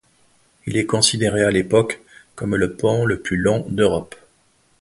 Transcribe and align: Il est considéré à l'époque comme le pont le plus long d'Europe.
Il 0.65 0.77
est 0.77 0.87
considéré 0.87 1.43
à 1.43 1.51
l'époque 1.51 2.01
comme 2.33 2.55
le 2.55 2.73
pont 2.73 3.05
le 3.05 3.19
plus 3.21 3.37
long 3.37 3.67
d'Europe. 3.69 4.15